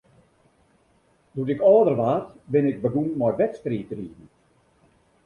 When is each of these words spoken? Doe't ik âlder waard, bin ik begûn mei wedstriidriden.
Doe't 1.33 1.53
ik 1.53 1.61
âlder 1.71 1.95
waard, 2.01 2.27
bin 2.53 2.69
ik 2.71 2.77
begûn 2.83 3.09
mei 3.19 3.33
wedstriidriden. 3.41 4.27